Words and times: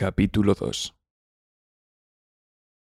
Capítulo 0.00 0.54
2 0.54 0.96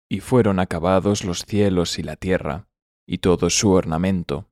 Y 0.10 0.22
fueron 0.22 0.62
acabados 0.62 1.26
los 1.26 1.40
cielos 1.40 2.00
y 2.00 2.04
la 2.04 2.16
tierra, 2.16 2.70
y 3.06 3.18
todo 3.18 3.50
su 3.50 3.72
ornamento. 3.72 4.50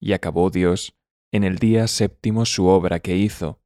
Y 0.00 0.12
acabó 0.12 0.50
Dios 0.50 0.96
en 1.32 1.42
el 1.42 1.58
día 1.58 1.88
séptimo 1.88 2.46
su 2.46 2.68
obra 2.68 3.00
que 3.00 3.16
hizo, 3.16 3.60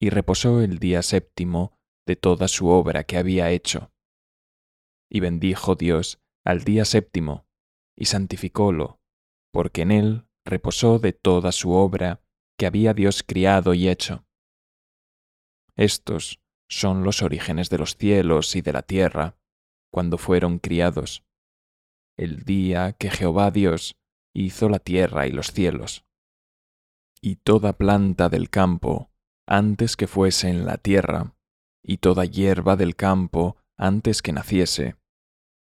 y 0.00 0.10
reposó 0.10 0.60
el 0.60 0.80
día 0.80 1.02
séptimo 1.02 1.78
de 2.04 2.16
toda 2.16 2.48
su 2.48 2.66
obra 2.66 3.04
que 3.04 3.16
había 3.16 3.52
hecho. 3.52 3.92
Y 5.08 5.20
bendijo 5.20 5.76
Dios 5.76 6.20
al 6.44 6.64
día 6.64 6.84
séptimo, 6.84 7.46
y 7.96 8.06
santificólo, 8.06 9.00
porque 9.52 9.82
en 9.82 9.92
él 9.92 10.26
reposó 10.44 10.98
de 10.98 11.12
toda 11.12 11.52
su 11.52 11.74
obra 11.74 12.24
que 12.58 12.66
había 12.66 12.92
Dios 12.92 13.22
criado 13.22 13.72
y 13.72 13.88
hecho. 13.88 14.26
Estos 15.76 16.40
son 16.68 17.04
los 17.04 17.22
orígenes 17.22 17.70
de 17.70 17.78
los 17.78 17.96
cielos 17.96 18.56
y 18.56 18.62
de 18.62 18.72
la 18.72 18.82
tierra, 18.82 19.36
cuando 19.92 20.18
fueron 20.18 20.58
criados, 20.58 21.24
el 22.16 22.44
día 22.44 22.92
que 22.92 23.10
Jehová 23.10 23.50
Dios 23.50 23.96
hizo 24.34 24.68
la 24.68 24.78
tierra 24.78 25.26
y 25.26 25.30
los 25.30 25.52
cielos. 25.52 26.04
Y 27.20 27.36
toda 27.36 27.74
planta 27.74 28.28
del 28.28 28.50
campo, 28.50 29.10
antes 29.46 29.96
que 29.96 30.06
fuese 30.06 30.48
en 30.48 30.66
la 30.66 30.78
tierra, 30.78 31.34
y 31.82 31.98
toda 31.98 32.24
hierba 32.24 32.76
del 32.76 32.96
campo, 32.96 33.56
antes 33.76 34.22
que 34.22 34.32
naciese, 34.32 34.96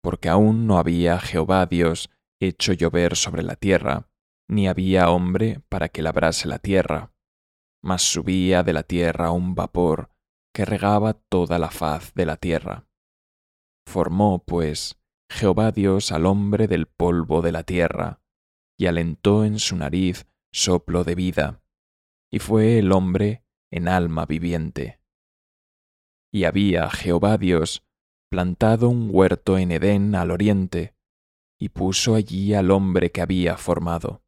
porque 0.02 0.30
aún 0.30 0.68
no 0.68 0.78
había 0.78 1.20
Jehová 1.20 1.66
Dios 1.66 2.10
hecho 2.40 2.74
llover 2.74 3.16
sobre 3.16 3.44
la 3.44 3.56
tierra, 3.56 4.08
ni 4.48 4.68
había 4.68 5.10
hombre 5.10 5.62
para 5.70 5.90
que 5.90 6.02
labrase 6.02 6.48
la 6.48 6.60
tierra, 6.60 7.14
mas 7.82 8.02
subía 8.02 8.64
de 8.64 8.74
la 8.74 8.84
tierra 8.84 9.32
un 9.32 9.56
vapor 9.56 10.11
que 10.54 10.66
regaba 10.66 11.14
toda 11.14 11.60
la 11.60 11.72
faz 11.72 12.14
de 12.14 12.26
la 12.26 12.38
tierra. 12.38 12.88
Formó, 13.88 14.44
pues, 14.44 15.00
Jehová 15.32 15.72
Dios 15.72 16.12
al 16.12 16.26
hombre 16.26 16.68
del 16.68 16.88
polvo 16.88 17.42
de 17.42 17.52
la 17.52 17.64
tierra, 17.64 18.22
y 18.78 18.88
alentó 18.88 19.46
en 19.46 19.60
su 19.60 19.76
nariz 19.76 20.28
soplo 20.52 21.04
de 21.04 21.16
vida, 21.16 21.64
y 22.32 22.40
fue 22.40 22.80
el 22.80 22.92
hombre 22.92 23.46
en 23.72 23.88
alma 23.88 24.26
viviente. 24.26 25.00
Y 26.34 26.44
había 26.44 26.90
Jehová 26.90 27.38
Dios 27.38 27.86
plantado 28.30 28.90
un 28.90 29.10
huerto 29.12 29.58
en 29.58 29.72
Edén 29.72 30.16
al 30.16 30.32
oriente, 30.32 30.96
y 31.60 31.70
puso 31.70 32.16
allí 32.16 32.54
al 32.54 32.72
hombre 32.72 33.12
que 33.12 33.22
había 33.22 33.58
formado. 33.58 34.24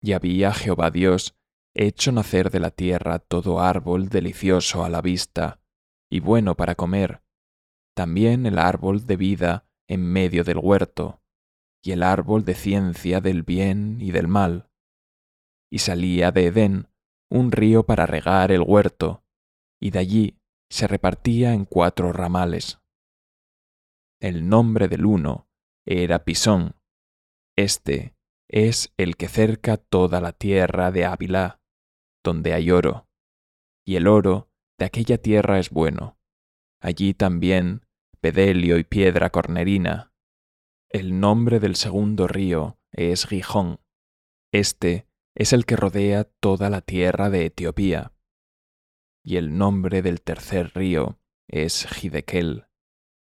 Y 0.00 0.12
había 0.12 0.52
Jehová 0.52 0.90
Dios 0.90 1.36
hecho 1.74 2.12
nacer 2.12 2.50
de 2.50 2.60
la 2.60 2.70
tierra 2.70 3.18
todo 3.18 3.60
árbol 3.60 4.08
delicioso 4.08 4.84
a 4.84 4.88
la 4.88 5.00
vista 5.00 5.60
y 6.10 6.20
bueno 6.20 6.56
para 6.56 6.74
comer, 6.74 7.22
también 7.94 8.46
el 8.46 8.58
árbol 8.58 9.06
de 9.06 9.16
vida 9.16 9.66
en 9.88 10.04
medio 10.04 10.44
del 10.44 10.58
huerto, 10.58 11.22
y 11.82 11.92
el 11.92 12.02
árbol 12.02 12.44
de 12.44 12.54
ciencia 12.54 13.20
del 13.20 13.42
bien 13.42 13.98
y 14.00 14.10
del 14.12 14.28
mal. 14.28 14.70
Y 15.70 15.78
salía 15.78 16.30
de 16.30 16.46
Edén 16.46 16.88
un 17.30 17.50
río 17.50 17.84
para 17.84 18.04
regar 18.04 18.52
el 18.52 18.60
huerto, 18.60 19.24
y 19.80 19.90
de 19.90 19.98
allí 20.00 20.38
se 20.70 20.86
repartía 20.86 21.54
en 21.54 21.64
cuatro 21.64 22.12
ramales. 22.12 22.78
El 24.20 24.48
nombre 24.48 24.88
del 24.88 25.06
uno 25.06 25.48
era 25.86 26.24
Pisón. 26.24 26.76
Este 27.56 28.14
es 28.48 28.92
el 28.98 29.16
que 29.16 29.28
cerca 29.28 29.78
toda 29.78 30.20
la 30.20 30.32
tierra 30.32 30.90
de 30.90 31.06
Ávila, 31.06 31.61
donde 32.22 32.54
hay 32.54 32.70
oro, 32.70 33.08
y 33.84 33.96
el 33.96 34.06
oro 34.06 34.50
de 34.78 34.86
aquella 34.86 35.18
tierra 35.18 35.58
es 35.58 35.70
bueno. 35.70 36.18
Allí 36.80 37.14
también 37.14 37.86
pedelio 38.20 38.78
y 38.78 38.84
piedra 38.84 39.30
cornerina. 39.30 40.12
El 40.88 41.20
nombre 41.20 41.60
del 41.60 41.76
segundo 41.76 42.26
río 42.26 42.78
es 42.92 43.26
Gijón. 43.26 43.80
Este 44.52 45.08
es 45.34 45.52
el 45.52 45.64
que 45.64 45.76
rodea 45.76 46.24
toda 46.24 46.70
la 46.70 46.80
tierra 46.80 47.30
de 47.30 47.46
Etiopía. 47.46 48.12
Y 49.24 49.36
el 49.36 49.56
nombre 49.56 50.02
del 50.02 50.20
tercer 50.20 50.72
río 50.74 51.18
es 51.48 51.86
Gidekel. 51.86 52.66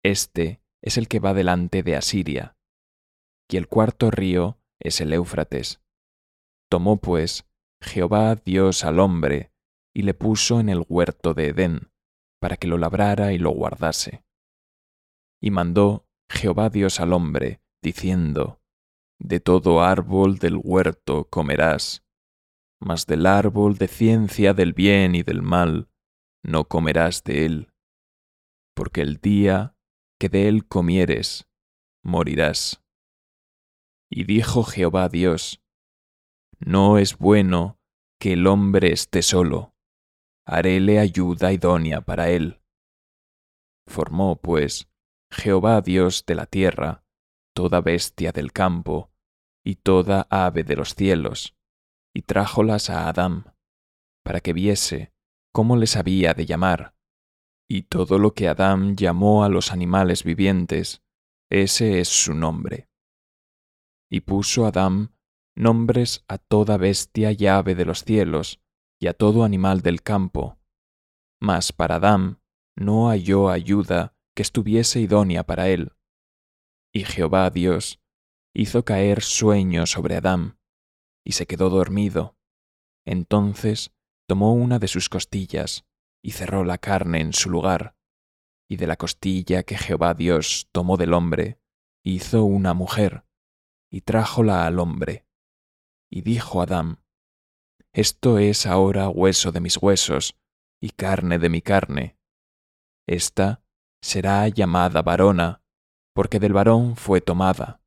Este 0.04 0.62
es 0.82 0.98
el 0.98 1.08
que 1.08 1.20
va 1.20 1.34
delante 1.34 1.84
de 1.84 1.96
Asiria. 1.96 2.58
Y 3.50 3.58
el 3.58 3.68
cuarto 3.68 4.12
río 4.12 4.60
es 4.80 5.02
el 5.02 5.12
Éufrates. 5.14 5.82
Tomó 6.70 7.02
pues 7.02 7.49
Jehová 7.82 8.36
Dios 8.36 8.84
al 8.84 9.00
hombre, 9.00 9.52
y 9.94 10.04
le 10.04 10.14
puso 10.14 10.60
en 10.60 10.70
el 10.70 10.86
huerto 10.88 11.34
de 11.34 11.48
Edén, 11.48 11.92
para 12.40 12.58
que 12.58 12.68
lo 12.68 12.78
labrara 12.78 13.34
y 13.34 13.38
lo 13.38 13.52
guardase. 13.52 14.24
Y 15.42 15.52
mandó 15.52 16.08
Jehová 16.30 16.70
Dios 16.70 17.00
al 17.00 17.14
hombre, 17.14 17.62
diciendo, 17.82 18.62
De 19.20 19.40
todo 19.40 19.82
árbol 19.82 20.38
del 20.38 20.60
huerto 20.62 21.28
comerás, 21.30 22.06
mas 22.80 23.06
del 23.06 23.26
árbol 23.26 23.78
de 23.78 23.88
ciencia 23.88 24.54
del 24.54 24.74
bien 24.74 25.16
y 25.16 25.24
del 25.24 25.42
mal 25.42 25.90
no 26.44 26.66
comerás 26.66 27.24
de 27.24 27.46
él, 27.46 27.74
porque 28.76 29.02
el 29.02 29.18
día 29.18 29.76
que 30.20 30.30
de 30.30 30.48
él 30.48 30.68
comieres, 30.68 31.50
morirás. 32.04 32.84
Y 34.10 34.24
dijo 34.24 34.64
Jehová 34.64 35.10
Dios, 35.10 35.62
no 36.60 36.98
es 36.98 37.18
bueno 37.18 37.80
que 38.20 38.34
el 38.34 38.48
hombre 38.48 38.92
esté 38.92 39.22
solo. 39.22 39.74
Haréle 40.46 41.00
ayuda 41.00 41.54
idónea 41.54 42.02
para 42.02 42.30
él. 42.30 42.62
Formó, 43.88 44.36
pues, 44.36 44.90
Jehová 45.32 45.82
Dios 45.82 46.26
de 46.26 46.36
la 46.36 46.46
tierra, 46.46 47.04
toda 47.54 47.82
bestia 47.82 48.32
del 48.32 48.52
campo, 48.52 49.12
y 49.64 49.76
toda 49.76 50.28
ave 50.30 50.64
de 50.64 50.76
los 50.76 50.96
cielos, 50.96 51.56
y 52.14 52.24
trájolas 52.24 52.90
a 52.90 53.08
Adán, 53.08 53.56
para 54.24 54.42
que 54.42 54.54
viese 54.54 55.14
cómo 55.54 55.78
les 55.78 55.96
había 55.96 56.34
de 56.34 56.46
llamar. 56.46 56.96
Y 57.70 57.84
todo 57.84 58.18
lo 58.18 58.34
que 58.34 58.48
Adán 58.48 58.96
llamó 58.96 59.44
a 59.44 59.50
los 59.50 59.72
animales 59.72 60.24
vivientes, 60.24 61.04
ese 61.50 62.00
es 62.00 62.10
su 62.10 62.34
nombre. 62.34 62.90
Y 64.10 64.22
puso 64.22 64.66
Adán 64.66 65.14
nombres 65.60 66.24
a 66.30 66.38
toda 66.38 66.78
bestia 66.78 67.34
y 67.38 67.46
ave 67.46 67.76
de 67.76 67.84
los 67.84 68.06
cielos, 68.06 68.62
y 68.98 69.08
a 69.08 69.14
todo 69.14 69.44
animal 69.44 69.82
del 69.82 70.02
campo. 70.02 70.58
Mas 71.42 71.74
para 71.74 71.96
Adán 71.96 72.42
no 72.78 73.10
halló 73.10 73.50
ayuda 73.50 74.16
que 74.36 74.42
estuviese 74.42 75.02
idónea 75.02 75.44
para 75.44 75.68
él. 75.68 75.92
Y 76.94 77.04
Jehová 77.04 77.50
Dios 77.50 78.02
hizo 78.54 78.86
caer 78.86 79.22
sueño 79.22 79.86
sobre 79.86 80.16
Adán, 80.16 80.58
y 81.26 81.34
se 81.34 81.46
quedó 81.46 81.70
dormido. 81.70 82.38
Entonces 83.06 83.94
tomó 84.28 84.54
una 84.54 84.80
de 84.80 84.88
sus 84.88 85.10
costillas, 85.10 85.86
y 86.24 86.32
cerró 86.32 86.64
la 86.64 86.78
carne 86.78 87.20
en 87.20 87.34
su 87.34 87.50
lugar, 87.50 87.98
y 88.70 88.78
de 88.78 88.88
la 88.88 88.96
costilla 88.96 89.64
que 89.64 89.78
Jehová 89.78 90.14
Dios 90.14 90.70
tomó 90.72 90.96
del 90.96 91.14
hombre, 91.14 91.60
hizo 92.02 92.46
una 92.46 92.74
mujer, 92.74 93.26
y 93.92 94.02
trájola 94.02 94.66
al 94.66 94.80
hombre 94.80 95.29
y 96.10 96.22
dijo 96.22 96.62
Adán, 96.62 97.04
Esto 97.94 98.40
es 98.40 98.66
ahora 98.66 99.10
hueso 99.10 99.52
de 99.52 99.60
mis 99.60 99.78
huesos 99.78 100.36
y 100.82 100.90
carne 100.92 101.40
de 101.40 101.50
mi 101.50 101.62
carne. 101.62 102.18
Esta 103.08 103.64
será 104.02 104.48
llamada 104.48 105.02
varona, 105.02 105.64
porque 106.14 106.40
del 106.40 106.54
varón 106.54 106.96
fue 106.96 107.22
tomada. 107.22 107.82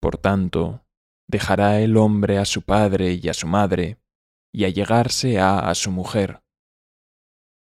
Por 0.00 0.18
tanto, 0.18 0.84
dejará 1.26 1.80
el 1.80 1.96
hombre 1.96 2.38
a 2.38 2.44
su 2.44 2.62
padre 2.62 3.14
y 3.14 3.28
a 3.28 3.34
su 3.34 3.46
madre, 3.46 3.98
y 4.52 4.64
allegarse 4.64 5.40
a 5.40 5.58
a 5.58 5.74
su 5.74 5.90
mujer, 5.90 6.42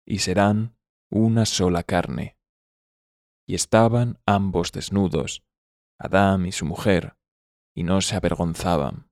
y 0.06 0.18
serán 0.18 0.76
una 1.10 1.46
sola 1.46 1.82
carne. 1.82 2.36
Y 3.46 3.54
estaban 3.54 4.20
ambos 4.26 4.72
desnudos, 4.72 5.44
Adán 5.98 6.46
y 6.46 6.52
su 6.52 6.66
mujer, 6.66 7.16
y 7.74 7.84
no 7.84 8.00
se 8.00 8.16
avergonzaban. 8.16 9.11